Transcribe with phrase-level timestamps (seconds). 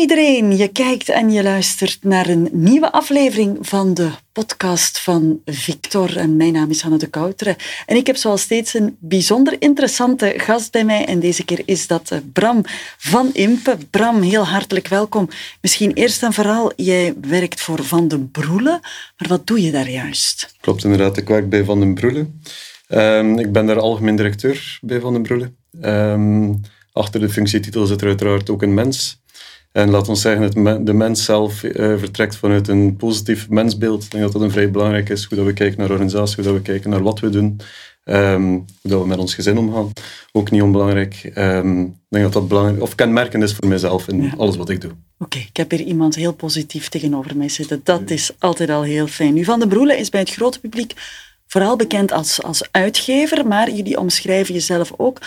[0.00, 6.16] iedereen, je kijkt en je luistert naar een nieuwe aflevering van de podcast van Victor.
[6.16, 7.56] En mijn naam is Hanne de Kouteren.
[7.86, 11.04] En ik heb zoals steeds een bijzonder interessante gast bij mij.
[11.04, 12.62] En deze keer is dat eh, Bram
[12.98, 13.76] van Impe.
[13.90, 15.28] Bram, heel hartelijk welkom.
[15.60, 18.80] Misschien eerst en vooral, jij werkt voor Van den Broele.
[19.16, 20.54] Maar wat doe je daar juist?
[20.60, 22.26] Klopt inderdaad, ik werk bij Van den Broele.
[22.88, 25.52] Um, ik ben daar algemeen directeur bij Van den Broele.
[25.82, 26.60] Um,
[26.92, 29.19] achter de functietitel zit er uiteraard ook een mens.
[29.72, 34.04] En laat ons zeggen, dat de mens zelf uh, vertrekt vanuit een positief mensbeeld.
[34.04, 36.44] Ik denk dat dat een vrij belangrijk is, hoe dat we kijken naar organisatie, hoe
[36.44, 37.60] dat we kijken naar wat we doen,
[38.04, 39.92] um, hoe dat we met ons gezin omgaan.
[40.32, 41.32] Ook niet onbelangrijk.
[41.34, 44.80] Um, ik denk dat dat belangrijk, of kenmerkend is voor mijzelf in alles wat ik
[44.80, 44.90] doe.
[45.18, 47.80] Oké, ik heb hier iemand heel positief tegenover mij zitten.
[47.84, 49.34] Dat is altijd al heel fijn.
[49.34, 50.92] Nu, Van den Broele is bij het grote publiek
[51.46, 55.18] vooral bekend als, als uitgever, maar jullie omschrijven jezelf ook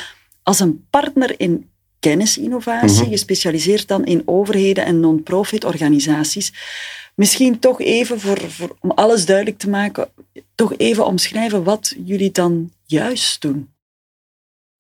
[0.44, 1.70] als een partner in
[2.04, 3.12] kennisinnovatie, mhm.
[3.12, 6.54] gespecialiseerd dan in overheden en non-profit organisaties.
[7.16, 10.08] Misschien toch even, voor, voor, om alles duidelijk te maken,
[10.56, 13.70] toch even omschrijven wat jullie dan juist doen.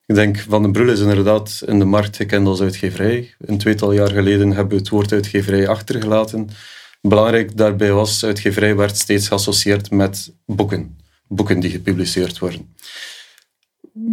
[0.05, 3.33] Ik denk, Van den Brul is inderdaad in de markt gekend als uitgeverij.
[3.39, 6.49] Een tweetal jaar geleden hebben we het woord uitgeverij achtergelaten.
[7.01, 10.97] Belangrijk daarbij was, uitgeverij werd steeds geassocieerd met boeken.
[11.27, 12.73] Boeken die gepubliceerd worden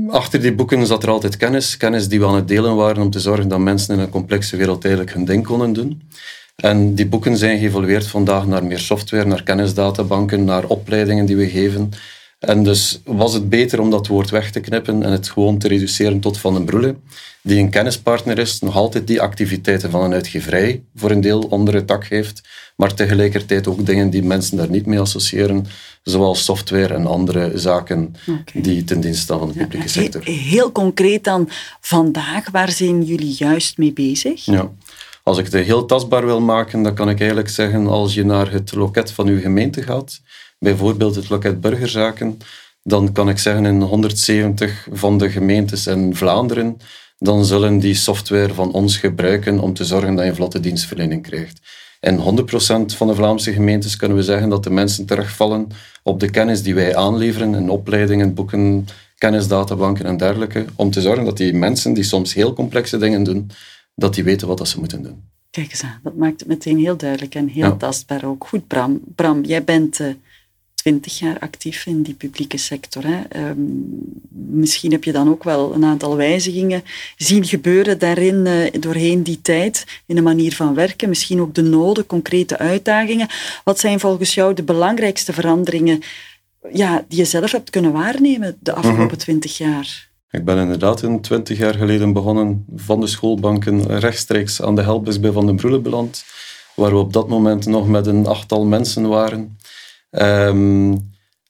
[0.09, 1.77] achter die boeken zat er altijd kennis.
[1.77, 4.57] Kennis die we aan het delen waren om te zorgen dat mensen in een complexe
[4.57, 6.03] wereld eigenlijk hun ding konden doen.
[6.57, 11.49] En die boeken zijn geëvolueerd vandaag naar meer software, naar kennisdatabanken, naar opleidingen die we
[11.49, 11.91] geven.
[12.41, 15.69] En dus was het beter om dat woord weg te knippen en het gewoon te
[15.69, 16.97] reduceren tot Van den Broele,
[17.43, 21.75] die een kennispartner is, nog altijd die activiteiten van een uitgeverij voor een deel onder
[21.75, 25.67] het tak heeft, maar tegelijkertijd ook dingen die mensen daar niet mee associëren,
[26.03, 28.15] zoals software en andere zaken
[28.53, 30.23] die ten dienste staan van de publieke sector.
[30.25, 31.49] Heel concreet dan
[31.81, 34.45] vandaag, waar zijn jullie juist mee bezig?
[34.45, 34.71] Ja.
[35.23, 38.53] Als ik het heel tastbaar wil maken, dan kan ik eigenlijk zeggen, als je naar
[38.53, 40.21] het loket van uw gemeente gaat,
[40.61, 42.39] bijvoorbeeld het loket burgerzaken,
[42.83, 46.77] dan kan ik zeggen in 170 van de gemeentes in Vlaanderen,
[47.19, 51.61] dan zullen die software van ons gebruiken om te zorgen dat je vlotte dienstverlening krijgt.
[52.01, 55.69] In 100% van de Vlaamse gemeentes kunnen we zeggen dat de mensen terugvallen
[56.03, 58.87] op de kennis die wij aanleveren in opleidingen, boeken,
[59.19, 63.51] kennisdatabanken en dergelijke, om te zorgen dat die mensen die soms heel complexe dingen doen,
[63.95, 65.29] dat die weten wat dat ze moeten doen.
[65.51, 68.47] Kijk eens aan, dat maakt het meteen heel duidelijk en heel tastbaar ook.
[68.47, 69.01] Goed, Bram.
[69.15, 70.01] Bram, jij bent...
[70.81, 73.05] Twintig jaar actief in die publieke sector.
[73.07, 73.21] Hè.
[73.29, 73.61] Ehm,
[74.31, 76.83] misschien heb je dan ook wel een aantal wijzigingen
[77.17, 81.63] zien gebeuren daarin uh, doorheen die tijd, in de manier van werken, misschien ook de
[81.63, 83.29] noden, concrete uitdagingen.
[83.65, 86.03] Wat zijn volgens jou de belangrijkste veranderingen
[86.73, 89.17] ja, die je zelf hebt kunnen waarnemen de afgelopen mhm.
[89.17, 90.09] twintig jaar?
[90.31, 95.21] Ik ben inderdaad een twintig jaar geleden begonnen van de schoolbanken rechtstreeks aan de helpdesk
[95.21, 96.25] bij Van den Broele beland,
[96.75, 99.59] waar we op dat moment nog met een achttal mensen waren.
[100.11, 100.97] Ehm,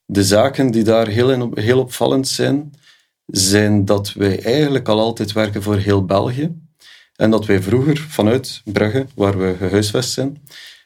[0.04, 2.72] de zaken die daar heel, heel opvallend zijn,
[3.26, 6.54] zijn dat wij eigenlijk al altijd werken voor heel België.
[7.16, 10.42] En dat wij vroeger vanuit Brugge, waar we gehuisvest zijn,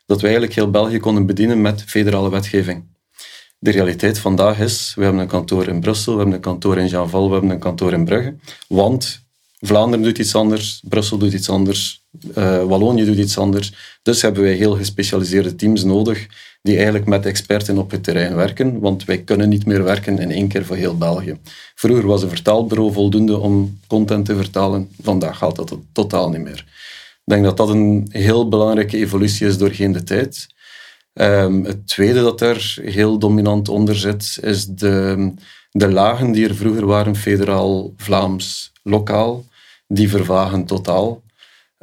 [0.06, 2.84] dat wij eigenlijk heel België konden bedienen met federale wetgeving.
[3.58, 6.86] De realiteit vandaag is, we hebben een kantoor in Brussel, we hebben een kantoor in
[6.86, 8.36] Jean-Val, we hebben een kantoor in Brugge.
[8.68, 9.22] Want
[9.60, 12.03] Vlaanderen doet iets anders, Brussel doet iets anders,
[12.38, 13.98] uh, Wallonië doet iets anders.
[14.02, 16.26] Dus hebben wij heel gespecialiseerde teams nodig
[16.62, 20.30] die eigenlijk met experten op het terrein werken, want wij kunnen niet meer werken in
[20.30, 21.38] één keer voor heel België.
[21.74, 26.64] Vroeger was een vertaalbureau voldoende om content te vertalen, vandaag gaat dat totaal niet meer.
[27.24, 30.46] Ik denk dat dat een heel belangrijke evolutie is doorheen de tijd.
[31.12, 35.32] Um, het tweede dat er heel dominant onder zit, is de,
[35.70, 39.44] de lagen die er vroeger waren, federaal, Vlaams, lokaal,
[39.86, 41.22] die vervagen totaal.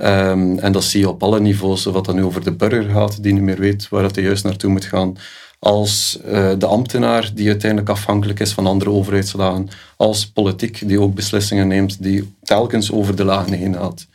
[0.04, 2.90] Um, en dat zie je op alle niveaus, of wat dan nu over de burger
[2.90, 5.18] gaat, die niet meer weet waar het juist naartoe moet gaan,
[5.60, 11.14] als uh, de ambtenaar die uiteindelijk afhankelijk is van andere overheidslagen, als politiek die ook
[11.14, 14.08] beslissingen neemt die telkens over de lagen heen gaat.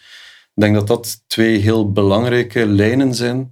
[0.55, 3.51] Ik denk dat dat twee heel belangrijke lijnen zijn.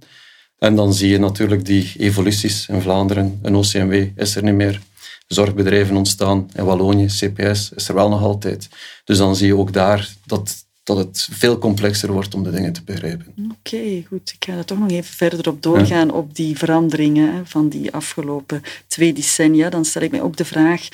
[0.59, 3.39] En dan zie je natuurlijk die evoluties in Vlaanderen.
[3.41, 4.81] Een OCMW is er niet meer.
[5.27, 8.69] Zorgbedrijven ontstaan in Wallonië, CPS is er wel nog altijd.
[9.03, 12.73] Dus dan zie je ook daar dat dat het veel complexer wordt om de dingen
[12.73, 13.33] te begrijpen.
[13.51, 14.33] Oké, goed.
[14.35, 18.61] Ik ga er toch nog even verder op doorgaan, op die veranderingen van die afgelopen
[18.87, 19.69] twee decennia.
[19.69, 20.87] Dan stel ik mij ook de vraag,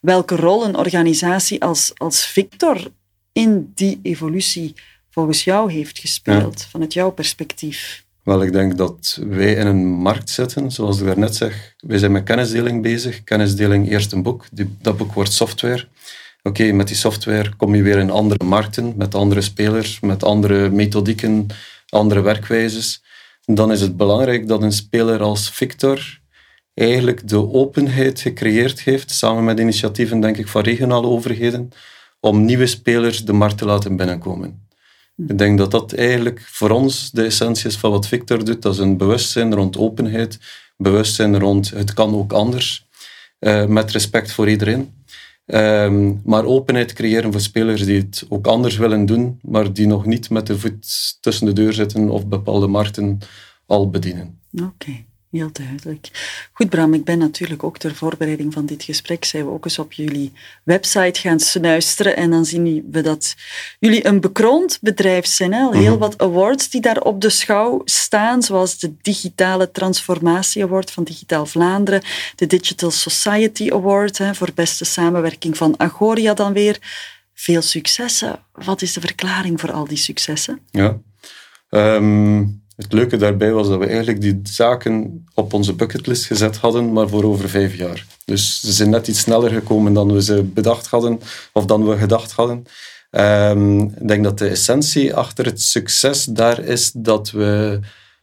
[0.00, 2.90] welke rol een organisatie als, als Victor
[3.32, 4.74] in die evolutie
[5.10, 8.04] volgens jou heeft gespeeld, vanuit jouw perspectief?
[8.22, 11.74] Wel, ik denk dat wij in een markt zitten, zoals ik daarnet zeg.
[11.78, 13.24] Wij zijn met kennisdeling bezig.
[13.24, 14.46] Kennisdeling, eerst een boek.
[14.82, 15.88] dat boek wordt software.
[16.46, 20.70] Oké, met die software kom je weer in andere markten, met andere spelers, met andere
[20.70, 21.46] methodieken,
[21.88, 23.02] andere werkwijzes,
[23.44, 26.20] dan is het belangrijk dat een speler als Victor
[26.74, 31.70] eigenlijk de openheid gecreëerd heeft, samen met initiatieven, denk ik, van regionale overheden,
[32.20, 34.68] om nieuwe spelers de markt te laten binnenkomen.
[35.16, 38.62] Ik denk dat dat eigenlijk voor ons de essentie is van wat Victor doet.
[38.62, 40.38] Dat is een bewustzijn rond openheid,
[40.76, 42.86] bewustzijn rond het kan ook anders,
[43.40, 44.95] uh, met respect voor iedereen.
[45.46, 50.06] Um, maar openheid creëren voor spelers die het ook anders willen doen, maar die nog
[50.06, 53.18] niet met de voet tussen de deur zitten of bepaalde markten
[53.66, 54.40] al bedienen.
[54.52, 55.04] Oké.
[55.36, 56.08] Heel duidelijk.
[56.52, 59.78] Goed, Bram, ik ben natuurlijk ook ter voorbereiding van dit gesprek, zijn we ook eens
[59.78, 63.34] op jullie website gaan snuisteren en dan zien we dat
[63.78, 65.52] jullie een bekroond bedrijf zijn.
[65.52, 65.76] Hè?
[65.76, 65.98] Heel mhm.
[65.98, 71.46] wat awards die daar op de schouw staan, zoals de Digitale Transformatie Award van Digitaal
[71.46, 72.02] Vlaanderen,
[72.36, 76.78] de Digital Society Award hè, voor beste samenwerking van Agoria dan weer.
[77.34, 78.38] Veel successen.
[78.52, 80.60] Wat is de verklaring voor al die successen?
[80.70, 80.98] Ja.
[81.70, 86.92] Um het leuke daarbij was dat we eigenlijk die zaken op onze bucketlist gezet hadden,
[86.92, 88.06] maar voor over vijf jaar.
[88.24, 91.20] Dus ze zijn net iets sneller gekomen dan we ze bedacht hadden,
[91.52, 92.64] of dan we gedacht hadden.
[93.10, 97.80] Um, ik denk dat de essentie achter het succes daar is dat we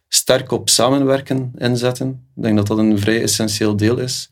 [0.08, 2.08] sterk op samenwerken inzetten.
[2.36, 4.32] Ik denk dat dat een vrij essentieel deel is.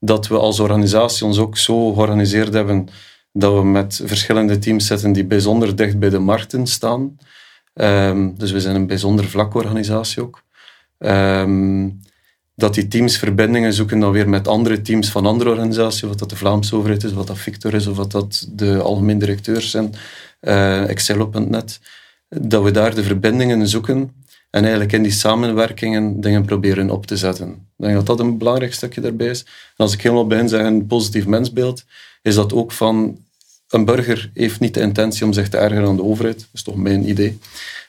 [0.00, 2.88] Dat we als organisatie ons ook zo georganiseerd hebben
[3.32, 7.16] dat we met verschillende teams zitten die bijzonder dicht bij de markten staan.
[7.80, 10.42] Um, dus we zijn een bijzonder vlakke organisatie ook.
[10.98, 12.00] Um,
[12.54, 16.30] dat die teams verbindingen zoeken dan weer met andere teams van andere organisaties, wat dat
[16.30, 19.94] de Vlaamse overheid is, wat dat Victor is, of wat dat de algemeen directeurs zijn,
[20.40, 21.80] uh, Excel.net,
[22.28, 24.12] dat we daar de verbindingen zoeken
[24.50, 27.48] en eigenlijk in die samenwerkingen dingen proberen op te zetten.
[27.48, 29.40] Ik denk dat dat een belangrijk stukje daarbij is.
[29.42, 31.84] En als ik helemaal bij zeg een positief mensbeeld,
[32.22, 33.18] is dat ook van
[33.68, 36.38] een burger heeft niet de intentie om zich te ergeren aan de overheid.
[36.38, 37.38] Dat is toch mijn idee.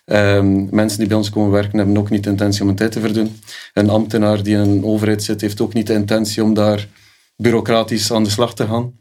[0.06, 2.92] Um, mensen die bij ons komen werken hebben ook niet de intentie om een tijd
[2.92, 3.40] te verdoen.
[3.74, 6.88] Een ambtenaar die in een overheid zit, heeft ook niet de intentie om daar
[7.36, 8.94] bureaucratisch aan de slag te gaan.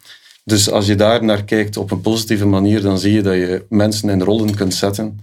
[0.45, 3.65] Dus als je daar naar kijkt op een positieve manier, dan zie je dat je
[3.69, 5.21] mensen in rollen kunt zetten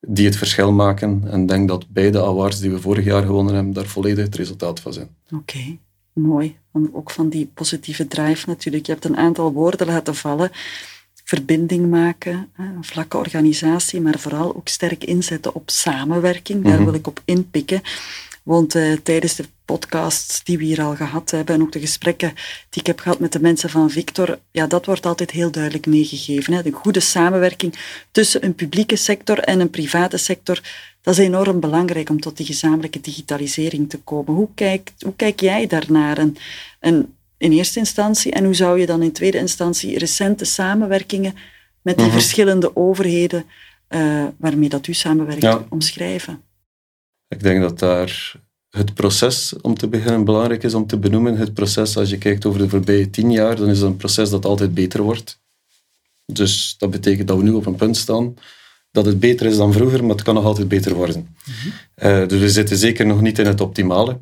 [0.00, 1.22] die het verschil maken.
[1.30, 4.80] En denk dat beide awards die we vorig jaar gewonnen hebben, daar volledig het resultaat
[4.80, 5.08] van zijn.
[5.32, 5.78] Oké,
[6.12, 6.56] mooi.
[6.92, 8.86] Ook van die positieve drive natuurlijk.
[8.86, 10.50] Je hebt een aantal woorden laten vallen
[11.24, 16.64] verbinding maken, een vlakke organisatie, maar vooral ook sterk inzetten op samenwerking.
[16.64, 16.84] Daar mhm.
[16.84, 17.82] wil ik op inpikken.
[18.42, 22.34] Want uh, tijdens de podcasts die we hier al gehad hebben en ook de gesprekken
[22.70, 25.86] die ik heb gehad met de mensen van Victor, ja, dat wordt altijd heel duidelijk
[25.86, 26.52] meegegeven.
[26.52, 26.62] Hè.
[26.62, 27.74] De goede samenwerking
[28.10, 30.60] tussen een publieke sector en een private sector,
[31.02, 34.34] dat is enorm belangrijk om tot die gezamenlijke digitalisering te komen.
[34.34, 36.18] Hoe, kijkt, hoe kijk jij daarnaar?
[36.18, 36.36] En,
[36.80, 41.34] en in eerste instantie en hoe zou je dan in tweede instantie recente samenwerkingen
[41.82, 42.14] met die mhm.
[42.14, 43.44] verschillende overheden
[43.88, 46.42] uh, waarmee dat u samenwerkt omschrijven?
[47.28, 48.34] Ik denk dat daar
[48.70, 51.36] het proces, om te beginnen, belangrijk is om te benoemen.
[51.36, 54.30] Het proces, als je kijkt over de voorbije tien jaar, dan is het een proces
[54.30, 55.40] dat altijd beter wordt.
[56.26, 58.34] Dus dat betekent dat we nu op een punt staan
[58.90, 61.36] dat het beter is dan vroeger, maar het kan nog altijd beter worden.
[61.44, 61.68] Mhm.
[61.94, 64.20] Eh, dus we zitten zeker nog niet in het optimale.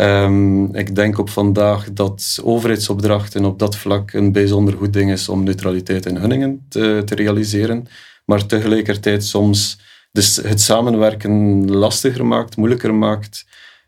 [0.00, 5.28] Um, ik denk op vandaag dat overheidsopdrachten op dat vlak een bijzonder goed ding is
[5.28, 7.86] om neutraliteit in hunningen te, realiseren,
[8.24, 9.80] maar tegelijkertijd soms
[10.12, 13.46] dus het samenwerken lastiger maakt, moeilijker maakt.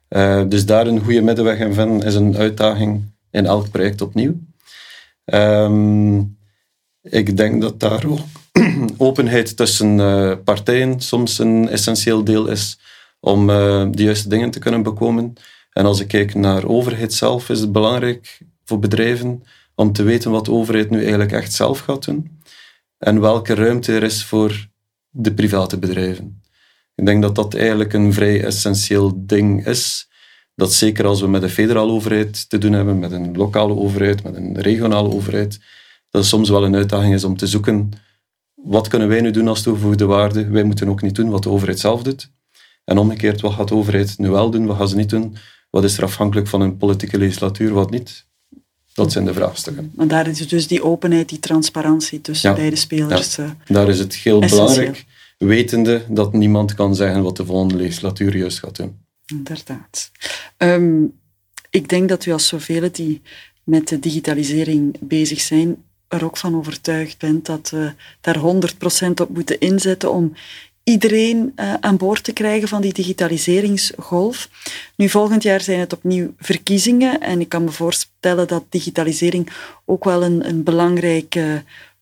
[0.09, 4.35] Uh, dus daar een goede middenweg in vinden is een uitdaging in elk project opnieuw.
[5.25, 6.39] Um,
[7.03, 8.21] ik denk dat daar ook
[8.97, 12.79] openheid tussen uh, partijen soms een essentieel deel is
[13.21, 15.35] om uh, de juiste dingen te kunnen bekomen.
[15.73, 19.43] En als ik kijk naar overheid zelf, is het belangrijk voor bedrijven
[19.75, 22.41] om te weten wat de overheid nu eigenlijk echt zelf gaat doen
[22.99, 24.69] en welke ruimte er is voor
[25.11, 26.43] de private bedrijven.
[26.95, 30.09] Ik denk dat dat eigenlijk een vrij essentieel ding is.
[30.55, 34.23] Dat zeker als we met de federale overheid te doen hebben, met een lokale overheid,
[34.23, 35.59] met een regionale overheid,
[36.11, 37.91] dat het soms wel een uitdaging is om te zoeken
[38.55, 40.49] wat kunnen wij nu doen als toegevoegde waarde.
[40.49, 42.33] Wij moeten ook niet doen wat de overheid zelf doet.
[42.85, 45.37] En omgekeerd, wat gaat de overheid nu wel doen, wat gaan ze niet doen?
[45.71, 48.27] Wat is er afhankelijk van een politieke legislatuur, wat niet?
[48.95, 49.93] Dat zijn de vraagstukken.
[49.95, 53.37] Maar daar is dus die openheid, die transparantie tussen beide spelers.
[53.37, 53.45] Ja.
[53.45, 55.05] Eh, daar is het heel belangrijk,
[55.39, 58.99] wetende dat niemand kan zeggen wat de volgende legislatuur juist gaat doen.
[59.27, 60.11] Inderdaad.
[60.57, 61.03] Ehm,
[61.71, 63.23] ik denk dat u als zoveel die
[63.65, 65.77] met de digitalisering bezig zijn,
[66.09, 70.33] er ook van overtuigd bent dat we daar 100% op moeten inzetten om
[70.85, 74.49] iedereen uh, aan boord te krijgen van die digitaliseringsgolf.
[74.97, 79.53] Nu, volgend jaar zijn het opnieuw verkiezingen en ik kan me voorstellen dat digitalisering
[79.85, 81.39] ook wel een, een belangrijk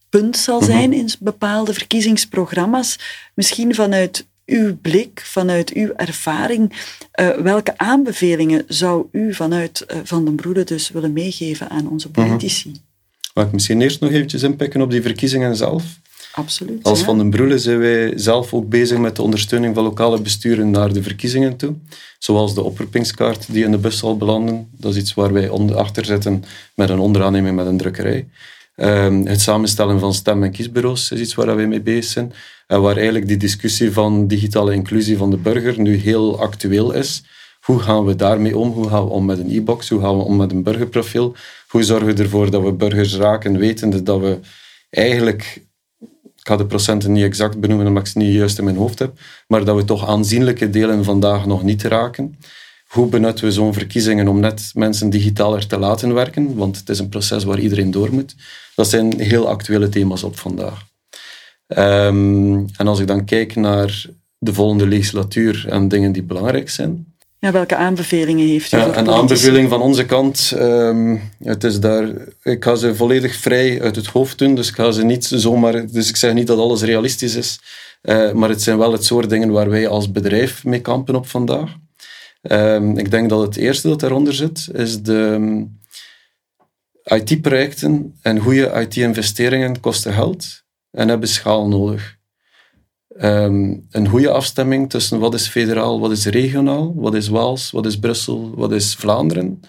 [0.09, 0.71] punt zal mhm.
[0.71, 2.99] zijn in bepaalde verkiezingsprogramma's.
[3.35, 6.73] Misschien vanuit uw blik, vanuit uw ervaring,
[7.21, 12.23] uh, welke aanbevelingen zou u vanuit Van den Broede dus willen meegeven aan onze mhm.
[12.23, 12.73] politici?
[13.35, 15.85] Mag ik misschien eerst nog eventjes inpikken op die verkiezingen zelf?
[16.39, 16.83] Absoluut.
[16.83, 20.71] Als Van den Broele zijn wij zelf ook bezig met de ondersteuning van lokale besturen
[20.71, 21.75] naar de verkiezingen toe.
[22.19, 24.69] Zoals de oproepingskaart die in de bus zal belanden.
[24.77, 28.29] Dat is iets waar wij achter zitten met een onderaanneming met een drukkerij.
[28.75, 32.33] Ehm, het samenstellen van stem- en kiesbureaus is iets waar wij mee bezig zijn.
[32.67, 37.23] En waar eigenlijk die discussie van digitale inclusie van de burger nu heel actueel is.
[37.61, 38.71] Hoe gaan we daarmee om?
[38.71, 39.89] Hoe gaan we om met een e-box?
[39.89, 41.35] Hoe gaan we om met een burgerprofiel?
[41.69, 44.39] Hoe zorgen we ervoor dat we burgers raken, wetende dat we
[44.91, 45.67] eigenlijk
[46.49, 48.99] ik ga de procenten niet exact benoemen omdat ik ze niet juist in mijn hoofd
[48.99, 52.39] heb, maar dat we toch aanzienlijke delen vandaag nog niet raken.
[52.87, 56.57] Hoe benutten we zo'n verkiezingen om net mensen digitaler te laten werken?
[56.57, 58.35] Want het is een proces waar iedereen door moet.
[58.75, 60.87] Dat zijn heel actuele thema's op vandaag.
[61.67, 64.05] Ehm, en als ik dan kijk naar
[64.39, 68.77] de volgende legislatuur en dingen die belangrijk zijn, ja, welke aanbevelingen heeft u?
[68.77, 70.53] Ja, een aanbeveling van onze kant.
[70.57, 72.11] Ehm, het is daar,
[72.43, 75.87] ik ga ze volledig vrij uit het hoofd doen, dus ik ga ze niet zomaar.
[75.87, 77.61] Dus ik zeg niet dat alles realistisch is,
[78.03, 81.27] uh, maar het zijn wel het soort dingen waar wij als bedrijf mee kampen op
[81.27, 81.77] vandaag.
[82.43, 85.65] Ehm, ik denk dat het eerste dat daaronder zit, is de ehm,
[87.21, 92.18] IT-projecten en goede IT-investeringen kosten geld en hebben schaal nodig.
[93.19, 97.87] Ehm, een goede afstemming tussen wat is federaal, wat is regionaal, wat is Waals, wat
[97.87, 99.61] is Brussel, wat is Vlaanderen,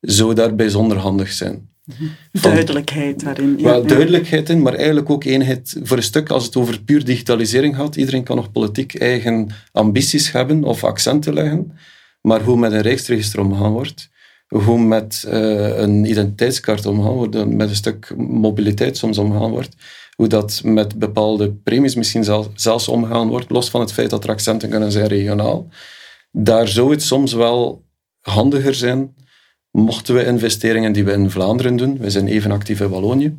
[0.00, 1.70] zou daar bijzonder handig zijn.
[1.84, 2.04] Mhm.
[2.32, 3.54] duidelijkheid daarin.
[3.58, 7.04] Ja, wel, duidelijkheid in, maar eigenlijk ook eenheid voor een stuk als het over puur
[7.04, 7.96] digitalisering gaat.
[7.96, 11.72] Iedereen kan nog politiek eigen ambities hebben of accenten leggen,
[12.20, 14.10] maar hoe met een rijksregister omgaan wordt,
[14.52, 19.76] hoe met uh, een identiteitskaart omgaan wordt, met een stuk mobiliteit soms omgaan wordt,
[20.16, 24.30] hoe dat met bepaalde premies misschien zelfs omgaan wordt, los van het feit dat er
[24.30, 25.68] accenten kunnen zijn regionaal.
[26.30, 27.84] Daar zou het soms wel
[28.20, 29.14] handiger zijn
[29.72, 33.36] mochten we investeringen die we in Vlaanderen doen, we zijn even actief in Wallonië,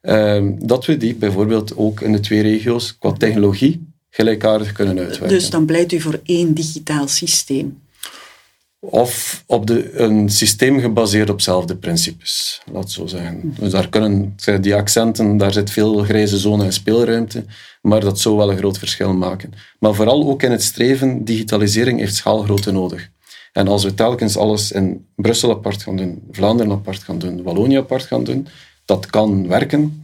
[0.00, 5.28] ehm, dat we die bijvoorbeeld ook in de twee regio's qua technologie gelijkaardig kunnen uitwerken.
[5.28, 7.82] Dus dan pleit u voor één digitaal systeem?
[8.90, 13.54] Of op de, een systeem gebaseerd op dezelfde principes, laat zo zeggen.
[13.58, 17.44] Dus daar kunnen, die accenten, daar zit veel grijze zone en speelruimte,
[17.82, 19.52] maar dat zou wel een groot verschil maken.
[19.78, 23.10] Maar vooral ook in het streven, digitalisering heeft schaalgrootte nodig.
[23.52, 27.76] En als we telkens alles in Brussel apart gaan doen, Vlaanderen apart gaan doen, Wallonië
[27.76, 28.46] apart gaan doen,
[28.84, 30.02] dat kan werken,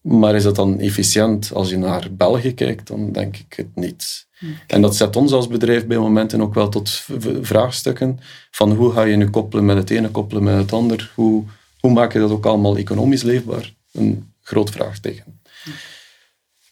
[0.00, 2.86] maar is dat dan efficiënt als je naar België kijkt?
[2.86, 4.26] Dan denk ik het niet.
[4.66, 7.04] En dat zet ons als bedrijf bij momenten ook wel tot
[7.40, 8.18] vraagstukken
[8.50, 11.12] van hoe ga je nu koppelen met het ene, koppelen met het ander?
[11.14, 11.44] Hoe,
[11.80, 13.74] hoe maak je dat ook allemaal economisch leefbaar?
[13.92, 15.40] Een groot vraagteken.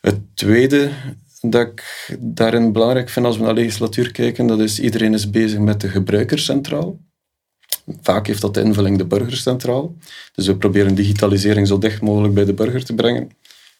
[0.00, 0.90] Het tweede
[1.40, 5.58] dat ik daarin belangrijk vind als we naar legislatuur kijken, dat is iedereen is bezig
[5.58, 6.99] met de gebruiker centraal.
[8.00, 9.96] Vaak heeft dat de invulling de burger centraal.
[10.35, 13.30] Dus we proberen digitalisering zo dicht mogelijk bij de burger te brengen.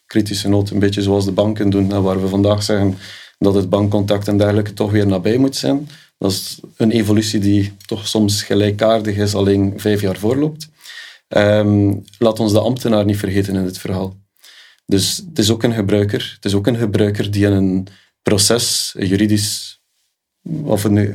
[0.05, 2.97] Kritische noot, een beetje zoals de banken doen, waar we vandaag zeggen
[3.37, 5.89] dat het bankcontact en dergelijke toch weer nabij moet zijn.
[6.17, 10.69] Dat is een evolutie die toch soms gelijkaardig is, alleen vijf jaar voorloopt.
[11.27, 14.15] Um, laat ons de ambtenaar niet vergeten in het verhaal.
[14.85, 16.31] Dus het is ook een gebruiker.
[16.35, 17.87] Het is ook een gebruiker die in een
[18.21, 19.81] proces, een juridisch
[20.63, 21.11] of een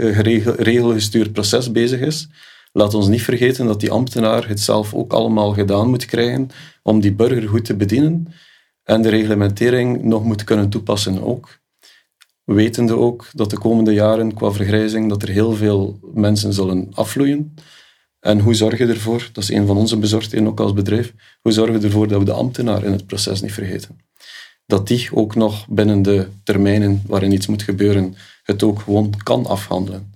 [0.56, 2.28] regelgestuurd proces bezig is.
[2.72, 6.50] Laat ons niet vergeten dat die ambtenaar het zelf ook allemaal gedaan moet krijgen
[6.82, 8.34] om die burger goed te bedienen
[8.82, 11.60] en de reglementering nog moet kunnen toepassen ook.
[12.44, 17.54] Wetende ook dat de komende jaren qua vergrijzing dat er heel veel mensen zullen afvloeien.
[18.20, 21.52] En hoe zorg je ervoor, dat is een van onze bezorgdheden ook als bedrijf, hoe
[21.52, 24.00] zorgen we ervoor dat we de ambtenaar in het proces niet vergeten?
[24.66, 29.46] Dat die ook nog binnen de termijnen waarin iets moet gebeuren, het ook gewoon kan
[29.46, 30.14] afhandelen.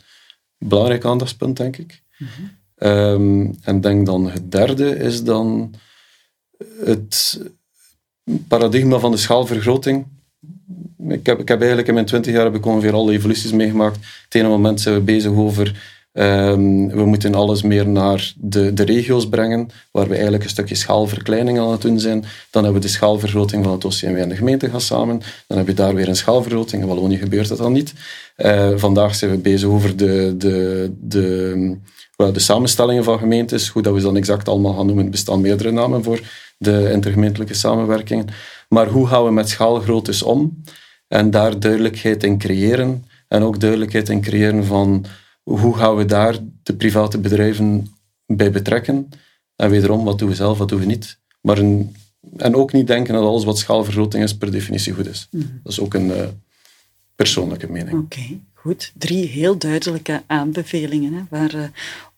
[0.58, 2.02] Belangrijk aandachtspunt, denk ik.
[2.18, 3.56] Mm -hmm.
[3.62, 5.74] en denk dan het derde is dan
[6.84, 7.40] het
[8.48, 10.06] paradigma van de schaalvergroting.
[11.08, 13.96] Ik heb, ik heb eigenlijk in mijn twintig jaar heb ik ongeveer alle evoluties meegemaakt.
[14.24, 18.82] Het ene moment zijn we bezig over Um, we moeten alles meer naar de, de
[18.82, 22.24] regio's brengen, waar we eigenlijk een stukje schaalverkleining aan het doen zijn.
[22.50, 25.20] Dan hebben we de schaalvergroting van het OCMW en de gemeente gaan samen.
[25.46, 26.82] Dan heb je daar weer een schaalvergroting.
[26.82, 27.92] In Wallonië gebeurt dat dan niet.
[28.36, 31.76] Uh, vandaag zijn we bezig over de, de, de,
[32.16, 33.68] de samenstellingen van gemeentes.
[33.68, 36.20] Hoe dat we ze dan exact allemaal gaan noemen, bestaan meerdere namen voor
[36.58, 38.26] de intergemeentelijke samenwerkingen.
[38.68, 40.62] Maar hoe gaan we met schaalgroottes om?
[41.08, 43.04] En daar duidelijkheid in creëren.
[43.28, 45.04] En ook duidelijkheid in creëren van
[45.42, 47.94] hoe gaan we daar de private bedrijven
[48.26, 49.08] bij betrekken?
[49.56, 51.18] En wederom, wat doen we zelf, wat doen we niet?
[51.40, 51.58] Maar
[52.36, 55.28] en ook niet denken dat alles wat schaalvergroting is per definitie goed is.
[55.30, 55.44] Mhm.
[55.62, 56.26] Dat is ook een, uh,
[57.16, 57.98] persoonlijke mening.
[57.98, 58.92] Oké, goed.
[58.98, 61.62] Drie heel duidelijke aanbevelingen hè, waar uh,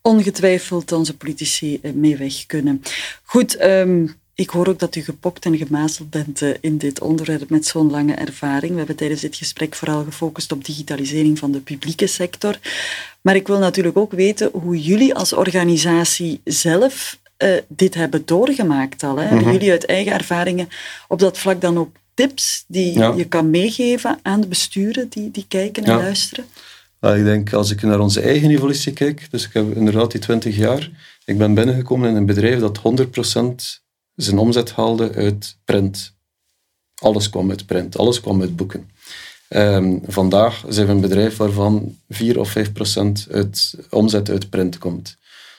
[0.02, 2.82] ongetwijfeld onze politici mee weg kunnen.
[3.22, 7.50] Goed, um, ik hoor ook dat u gepokt en gemazeld bent eh, in dit onderwerp
[7.50, 8.72] met zo'n lange ervaring.
[8.72, 12.58] We hebben tijdens dit gesprek vooral gefocust op digitalisering van de publieke sector.
[13.20, 19.02] Maar ik wil natuurlijk ook weten hoe jullie als organisatie zelf uh, dit hebben doorgemaakt
[19.02, 19.16] al.
[19.16, 19.22] Hè?
[19.22, 19.52] Hebben mhm.
[19.52, 20.68] jullie uit eigen ervaringen
[21.08, 25.44] op dat vlak dan ook tips die je kan meegeven aan de besturen die, die
[25.48, 26.44] kijken en luisteren?
[27.00, 30.56] ik denk, als ik naar onze eigen evolutie kijk, dus ik heb inderdaad die 20
[30.56, 30.90] jaar,
[31.24, 33.87] ik ben binnengekomen in een bedrijf dat 100%
[34.22, 36.16] zijn omzet haalde uit print.
[36.94, 38.90] Alles kwam uit print, alles kwam uit boeken.
[39.48, 44.78] Um, vandaag zijn we een bedrijf waarvan 4 of 5 procent uit omzet uit print
[44.78, 45.16] komt.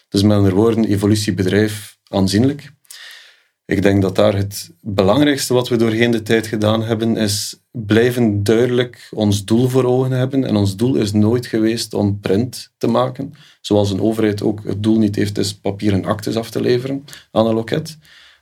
[0.09, 2.71] Dus met andere woorden, evolutiebedrijf aanzienlijk.
[3.65, 8.43] Ik denk dat daar het belangrijkste wat we doorheen de tijd gedaan hebben, is blijven
[8.43, 10.45] duidelijk ons doel voor ogen hebben.
[10.45, 13.33] En ons doel is nooit geweest om print te maken.
[13.61, 17.47] Zoals een overheid ook het doel niet heeft, is papieren actes af te leveren aan
[17.47, 17.97] een loket.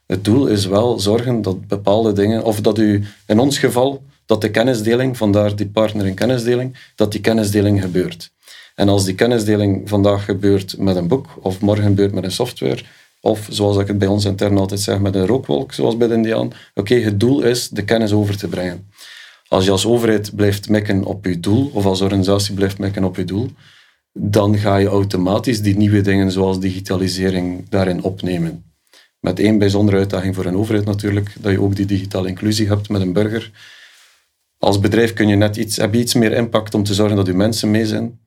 [0.08, 4.42] Het doel is wel zorgen dat bepaalde dingen, of dat u in ons geval, dat
[4.42, 8.32] de kennisdeling, vandaar die partner in kennisdeling, dat die kennisdeling gebeurt.
[8.76, 12.84] En als die kennisdeling vandaag gebeurt met een boek, of morgen gebeurt met een software,
[13.22, 16.14] of zoals ik het bij ons intern altijd zeg, met een rookwolk, zoals bij de
[16.14, 18.90] Indiaan, oké, het doel is de kennis over te brengen.
[19.48, 23.16] Als je als overheid blijft mikken op je doel, of als organisatie blijft mikken op
[23.16, 23.50] je doel,
[24.14, 28.64] dan ga je automatisch die nieuwe dingen zoals digitalisering daarin opnemen.
[29.20, 32.90] Met één bijzondere uitdaging voor een overheid natuurlijk, dat je ook die digitale inclusie hebt
[32.90, 33.52] met een burger.
[34.58, 37.26] Als bedrijf kun je net iets, heb je iets meer impact om te zorgen dat
[37.26, 38.20] je mensen mee zijn.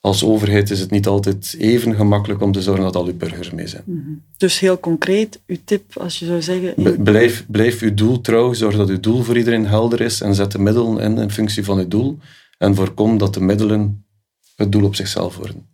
[0.00, 3.50] Als overheid is het niet altijd even gemakkelijk om te zorgen dat al uw burgers
[3.50, 3.82] mee zijn.
[3.86, 4.10] Mhm.
[4.36, 7.02] Dus heel concreet, uw tip, als je zou zeggen...
[7.02, 10.52] blijf, blijf uw doel trouw, zorg dat uw doel voor iedereen helder is en zet
[10.52, 12.18] de middelen in in functie van het doel.
[12.58, 14.04] En voorkom dat de middelen
[14.56, 15.68] het doel op zichzelf worden.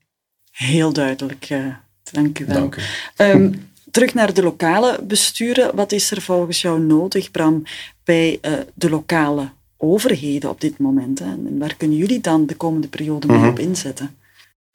[0.50, 1.74] Heel duidelijk, uh,
[2.12, 2.54] dank u wel.
[2.54, 2.80] Dank u.
[3.16, 3.52] Ehm,
[3.96, 5.76] terug naar de lokale besturen.
[5.76, 7.62] Wat is er volgens jou nodig, Bram,
[8.04, 11.18] bij uh, de lokale overheden op dit moment?
[11.18, 11.24] Hè?
[11.24, 13.48] En waar kunnen jullie dan de komende periode mee mhm.
[13.48, 14.16] op inzetten?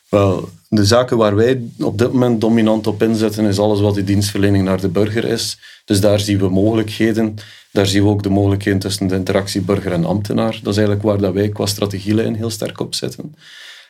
[0.09, 4.03] Wel, de zaken waar wij op dit moment dominant op inzetten, is alles wat die
[4.03, 5.59] dienstverlening naar de burger is.
[5.85, 7.35] Dus daar zien we mogelijkheden.
[7.71, 10.59] Daar zien we ook de mogelijkheden tussen de interactie burger en ambtenaar.
[10.63, 13.35] Dat is eigenlijk waar dat wij qua strategielijn heel sterk op zitten.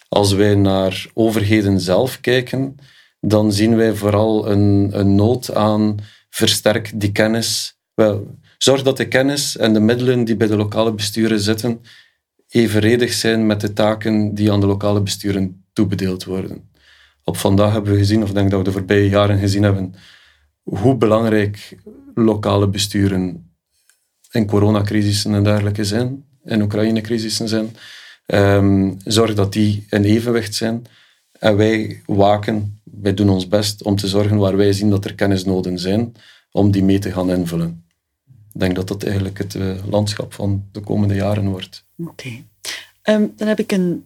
[0.09, 2.75] Als wij naar overheden zelf kijken,
[3.21, 5.97] dan zien wij vooral een, een nood aan
[6.29, 7.79] versterk die kennis.
[7.93, 11.81] Wel, zorg dat de kennis en de middelen die bij de lokale besturen zitten
[12.47, 16.69] evenredig zijn met de taken die aan de lokale besturen toebedeeld worden.
[17.23, 19.93] Op vandaag hebben we gezien, of denk dat we de voorbije jaren gezien hebben,
[20.63, 21.77] hoe belangrijk
[22.13, 23.51] lokale besturen
[24.31, 27.75] in coronacrisissen en dergelijke zijn, in Oekraïne-crisissen zijn.
[28.25, 30.85] Um, zorg dat die in evenwicht zijn.
[31.39, 35.15] En wij waken, wij doen ons best om te zorgen waar wij zien dat er
[35.15, 36.11] kennisnoden zijn,
[36.51, 37.85] om die mee te gaan invullen.
[38.53, 41.85] Ik denk dat dat eigenlijk het uh, landschap van de komende jaren wordt.
[41.97, 42.29] Oké.
[43.01, 44.05] Ehm, dan heb ik een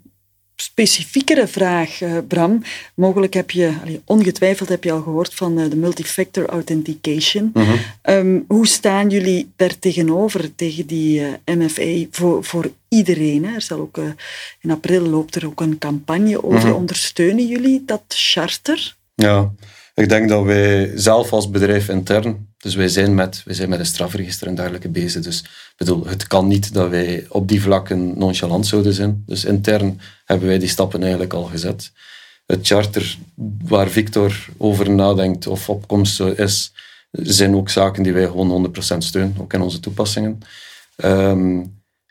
[0.56, 2.64] specifiekere vraag, uh, Bram.
[2.96, 3.74] Mogelijk heb je,
[4.06, 7.50] ongetwijfeld heb je al gehoord van uh, de multifactor authentication.
[7.54, 7.76] Mhm.
[8.02, 13.46] Ehm, hoe staan jullie daar tegenover, tegen die uh, MFA, voor, voor iedereen?
[13.46, 13.54] Hè?
[13.56, 13.98] Er zal ook,
[14.62, 16.70] in april loopt er ook een campagne over.
[16.70, 16.78] Mhm.
[16.78, 18.96] Ondersteunen jullie dat charter?
[19.16, 19.52] Ja,
[19.96, 23.80] ik denk dat wij zelf als bedrijf intern, dus wij zijn met, wij zijn met
[23.80, 25.24] een strafregister en dergelijke bezig.
[25.24, 25.46] Dus
[25.78, 29.24] bedoel, het kan niet dat wij op die vlakken nonchalant zouden zijn.
[29.26, 31.92] Dus intern hebben wij die stappen eigenlijk al gezet.
[32.46, 33.18] Het charter
[33.64, 36.74] waar Victor over nadenkt of opkomst is,
[37.12, 40.40] zijn ook zaken die wij gewoon 100% steunen, ook in onze toepassingen.
[40.96, 41.64] Ehm,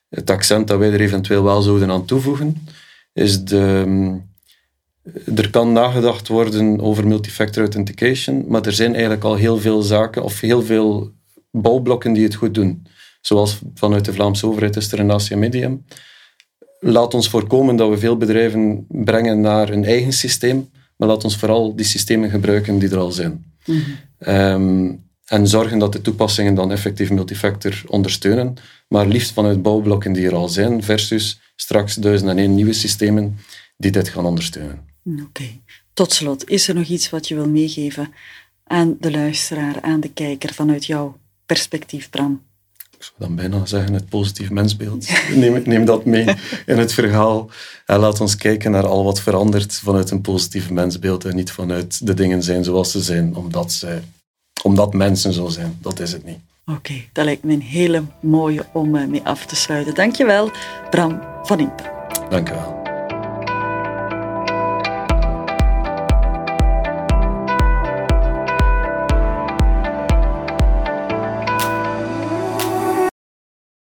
[0.08, 2.66] het accent dat wij er eventueel wel zouden aan toevoegen,
[3.12, 3.84] is de
[5.36, 10.22] er kan nagedacht worden over multifactor authentication, maar er zijn eigenlijk al heel veel zaken
[10.22, 11.12] of heel veel
[11.50, 12.86] bouwblokken die het goed doen.
[13.20, 15.84] Zoals vanuit de Vlaamse overheid is er een ACM Medium.
[16.80, 21.36] Laat ons voorkomen dat we veel bedrijven brengen naar een eigen systeem, maar laat ons
[21.36, 23.44] vooral die systemen gebruiken die er al zijn.
[23.66, 23.78] Mhm.
[24.18, 24.92] Ehm,
[25.24, 28.54] en zorgen dat de toepassingen dan effectief multifactor ondersteunen,
[28.88, 33.36] maar liefst vanuit bouwblokken die er al zijn, versus straks duizend en één nieuwe systemen
[33.76, 34.93] die dit gaan ondersteunen.
[35.04, 35.60] Oké.
[35.92, 38.12] Tot slot, is er nog iets wat je wil meegeven
[38.64, 42.42] aan de luisteraar, aan de kijker, vanuit jouw perspectief, Bram?
[42.96, 45.08] Ik zou dan bijna zeggen het positief mensbeeld.
[45.34, 46.26] Neem, neem dat mee
[46.66, 47.50] in het verhaal.
[47.86, 52.06] En laat ons kijken naar al wat verandert vanuit een positief mensbeeld en niet vanuit
[52.06, 54.00] de dingen zijn zoals ze zijn, omdat, ze,
[54.62, 55.78] omdat mensen zo zijn.
[55.80, 56.38] Dat is het niet.
[56.66, 59.94] Oké, dat lijkt me een hele mooie om mee af te sluiten.
[59.94, 60.50] Dankjewel,
[60.90, 61.90] Bram van Impen.
[62.30, 62.83] Dank je wel.